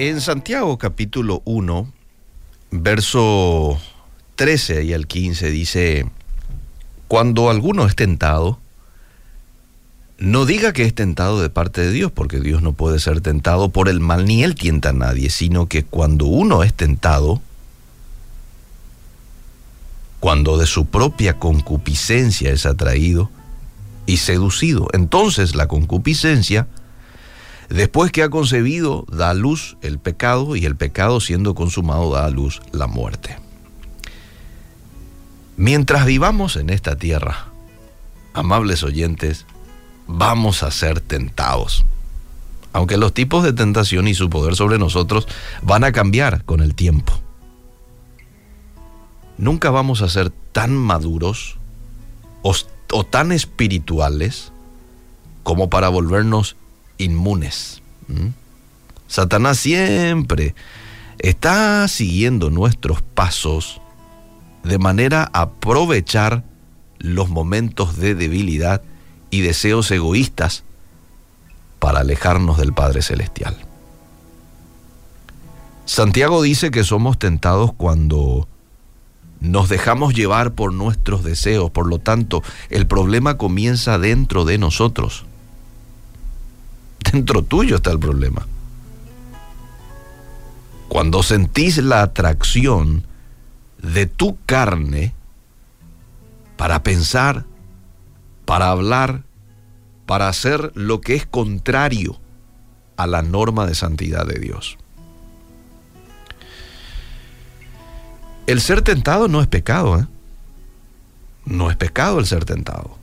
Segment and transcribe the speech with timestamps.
[0.00, 1.92] En Santiago capítulo 1,
[2.70, 3.80] verso
[4.36, 6.06] 13 y al 15 dice,
[7.08, 8.60] cuando alguno es tentado,
[10.18, 13.70] no diga que es tentado de parte de Dios, porque Dios no puede ser tentado
[13.70, 17.42] por el mal, ni Él tienta a nadie, sino que cuando uno es tentado,
[20.20, 23.32] cuando de su propia concupiscencia es atraído
[24.06, 26.68] y seducido, entonces la concupiscencia,
[27.68, 32.24] después que ha concebido, da a luz el pecado y el pecado siendo consumado da
[32.24, 33.38] a luz la muerte.
[35.56, 37.48] Mientras vivamos en esta tierra,
[38.32, 39.44] amables oyentes,
[40.06, 41.84] vamos a ser tentados.
[42.72, 45.26] Aunque los tipos de tentación y su poder sobre nosotros
[45.62, 47.12] van a cambiar con el tiempo.
[49.36, 51.58] Nunca vamos a ser tan maduros
[52.42, 52.54] o,
[52.92, 54.52] o tan espirituales
[55.42, 56.56] como para volvernos
[56.98, 57.82] inmunes.
[58.08, 58.28] ¿Mm?
[59.06, 60.54] Satanás siempre
[61.18, 63.80] está siguiendo nuestros pasos
[64.62, 66.44] de manera a aprovechar
[66.98, 68.82] los momentos de debilidad
[69.30, 70.64] y deseos egoístas
[71.78, 73.56] para alejarnos del Padre Celestial.
[75.84, 78.46] Santiago dice que somos tentados cuando
[79.40, 85.24] nos dejamos llevar por nuestros deseos, por lo tanto, el problema comienza dentro de nosotros.
[87.12, 88.46] Dentro tuyo está el problema.
[90.88, 93.06] Cuando sentís la atracción
[93.82, 95.14] de tu carne
[96.56, 97.44] para pensar
[98.48, 99.24] para hablar,
[100.06, 102.18] para hacer lo que es contrario
[102.96, 104.78] a la norma de santidad de Dios.
[108.46, 110.06] El ser tentado no es pecado, ¿eh?
[111.44, 112.96] No es pecado el ser tentado.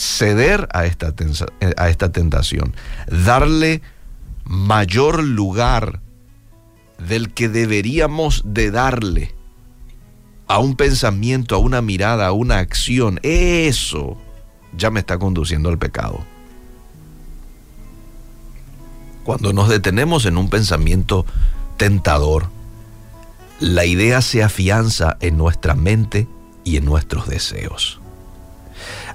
[0.00, 1.12] Ceder a esta,
[1.76, 2.74] a esta tentación,
[3.06, 3.82] darle
[4.44, 6.00] mayor lugar
[7.06, 9.34] del que deberíamos de darle
[10.48, 14.16] a un pensamiento, a una mirada, a una acción, eso
[14.74, 16.24] ya me está conduciendo al pecado.
[19.22, 21.26] Cuando nos detenemos en un pensamiento
[21.76, 22.48] tentador,
[23.60, 26.26] la idea se afianza en nuestra mente
[26.64, 27.99] y en nuestros deseos.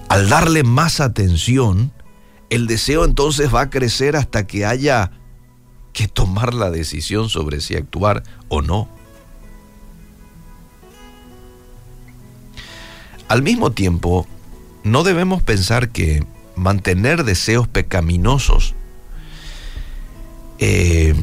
[0.10, 1.92] Al darle más atención,
[2.50, 5.12] el deseo entonces va a crecer hasta que haya
[5.94, 8.90] que tomar la decisión sobre si actuar o no.
[13.28, 14.28] Al mismo tiempo,
[14.84, 18.76] no debemos pensar que mantener deseos pecaminosos
[20.60, 21.16] eh,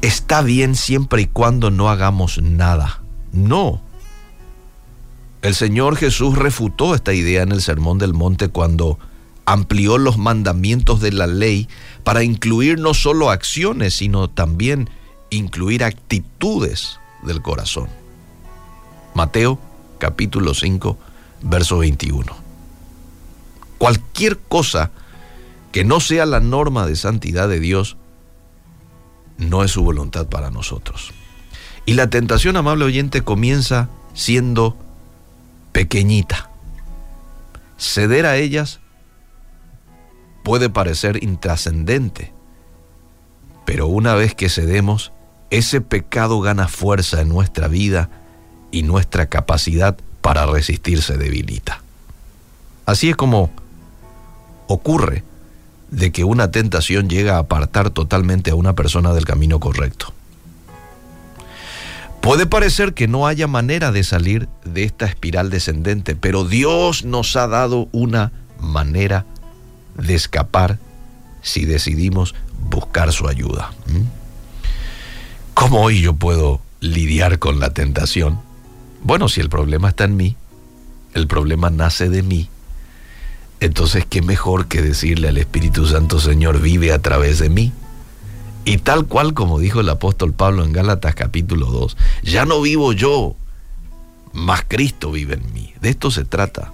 [0.00, 3.02] está bien siempre y cuando no hagamos nada.
[3.32, 3.82] No.
[5.42, 8.98] El Señor Jesús refutó esta idea en el Sermón del Monte cuando
[9.46, 11.68] amplió los mandamientos de la ley
[12.04, 14.90] para incluir no solo acciones, sino también
[15.30, 17.88] incluir actitudes del corazón.
[19.14, 19.58] Mateo
[19.98, 20.98] capítulo 5,
[21.42, 22.50] verso 21
[23.80, 24.90] cualquier cosa
[25.72, 27.96] que no sea la norma de santidad de Dios,
[29.38, 31.12] no es su voluntad para nosotros.
[31.86, 34.76] Y la tentación, amable oyente, comienza siendo
[35.80, 36.50] pequeñita.
[37.78, 38.80] Ceder a ellas
[40.44, 42.34] puede parecer intrascendente,
[43.64, 45.10] pero una vez que cedemos,
[45.48, 48.10] ese pecado gana fuerza en nuestra vida
[48.70, 51.80] y nuestra capacidad para resistirse debilita.
[52.84, 53.50] Así es como
[54.66, 55.24] ocurre
[55.90, 60.12] de que una tentación llega a apartar totalmente a una persona del camino correcto.
[62.20, 67.34] Puede parecer que no haya manera de salir de esta espiral descendente, pero Dios nos
[67.36, 69.24] ha dado una manera
[69.96, 70.78] de escapar
[71.42, 72.34] si decidimos
[72.68, 73.72] buscar su ayuda.
[73.86, 74.02] ¿Mm?
[75.54, 78.38] ¿Cómo hoy yo puedo lidiar con la tentación?
[79.02, 80.36] Bueno, si el problema está en mí,
[81.14, 82.50] el problema nace de mí,
[83.60, 87.72] entonces, ¿qué mejor que decirle al Espíritu Santo, Señor, vive a través de mí?
[88.64, 92.92] Y tal cual como dijo el apóstol Pablo en Gálatas capítulo 2, ya no vivo
[92.92, 93.34] yo,
[94.32, 95.72] mas Cristo vive en mí.
[95.80, 96.72] De esto se trata.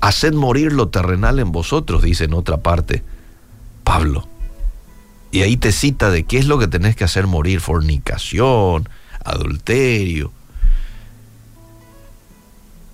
[0.00, 3.02] Haced morir lo terrenal en vosotros, dice en otra parte
[3.84, 4.26] Pablo.
[5.30, 8.88] Y ahí te cita de qué es lo que tenés que hacer morir, fornicación,
[9.24, 10.32] adulterio,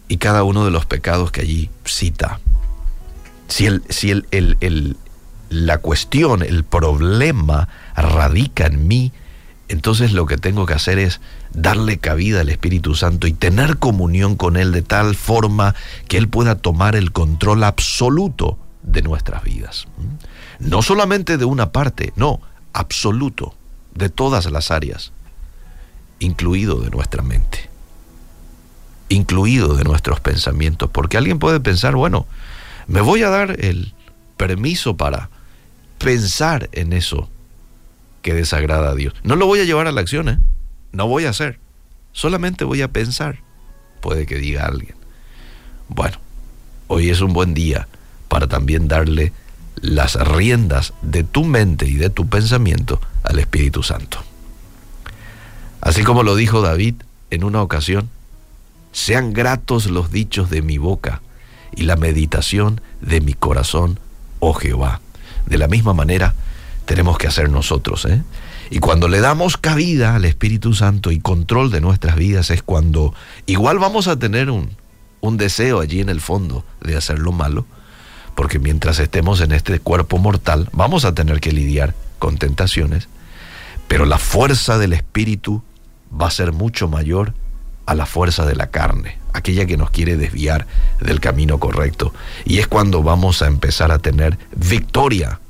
[0.09, 2.41] y cada uno de los pecados que allí cita.
[3.49, 4.97] Si, el, si el,
[5.55, 9.13] la cuestión, el problema radica en mí,
[9.69, 11.21] entonces lo que tengo que hacer es
[11.53, 15.75] darle cabida al Espíritu Santo y tener comunión con Él de tal forma
[16.09, 19.87] que Él pueda tomar el control absoluto de nuestras vidas.
[20.59, 22.41] No solamente de una parte, no,
[22.73, 23.55] absoluto
[23.95, 25.13] de todas las áreas,
[26.19, 27.71] incluido de nuestra mente,
[29.09, 32.27] incluido de nuestros pensamientos, porque alguien puede pensar, bueno,
[32.87, 33.95] me voy a dar el
[34.37, 35.31] permiso para
[36.05, 37.29] pensar en eso
[38.23, 39.15] que desagrada a Dios.
[39.23, 40.39] No lo voy a llevar a la acción, ¿eh?
[40.93, 41.59] no voy a hacer,
[42.13, 43.41] solamente voy a pensar,
[44.01, 44.95] puede que diga alguien.
[45.89, 46.19] Bueno,
[46.89, 47.89] hoy es un buen día
[48.29, 49.33] para también darle
[49.77, 54.19] las riendas de tu mente y de tu pensamiento al Espíritu Santo.
[55.81, 56.95] Así como lo dijo David
[57.31, 58.09] en una ocasión,
[58.93, 61.21] sean gratos los dichos de mi boca
[61.77, 63.99] y la meditación de mi corazón,
[64.39, 65.01] oh Jehová.
[65.47, 66.35] De la misma manera
[66.87, 68.05] tenemos que hacer nosotros.
[68.07, 68.23] ¿eh?
[68.71, 73.15] Y cuando le damos cabida al Espíritu Santo y control de nuestras vidas es cuando
[73.47, 74.71] igual vamos a tener un,
[75.21, 77.67] un deseo allí en el fondo de hacer lo malo,
[78.35, 83.09] porque mientras estemos en este cuerpo mortal vamos a tener que lidiar con tentaciones,
[83.89, 85.63] pero la fuerza del Espíritu
[86.13, 87.35] va a ser mucho mayor
[87.87, 90.67] a la fuerza de la carne, aquella que nos quiere desviar
[91.01, 92.13] del camino correcto.
[92.45, 95.41] Y es cuando vamos a empezar a tener victoria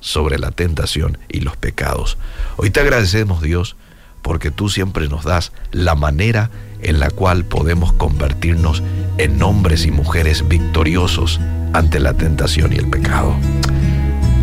[0.00, 2.18] sobre la tentación y los pecados.
[2.56, 3.76] Hoy te agradecemos Dios
[4.22, 6.50] porque tú siempre nos das la manera
[6.80, 8.82] en la cual podemos convertirnos
[9.18, 11.40] en hombres y mujeres victoriosos
[11.72, 13.34] ante la tentación y el pecado.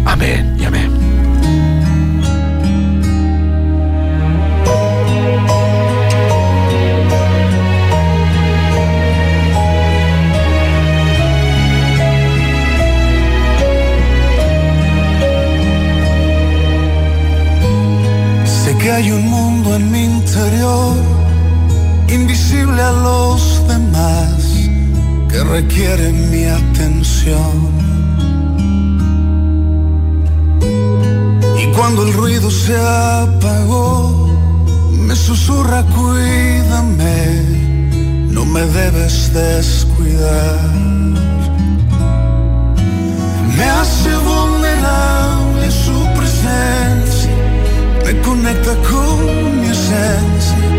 [0.05, 1.08] Amén y amén.
[22.79, 24.35] a los demás
[25.29, 27.55] que requieren mi atención.
[31.61, 34.27] Y cuando el ruido se apagó,
[34.91, 37.17] me susurra, cuídame,
[38.31, 40.69] no me debes descuidar.
[43.57, 47.31] Me hace vulnerable su presencia,
[48.05, 50.78] me conecta con mi esencia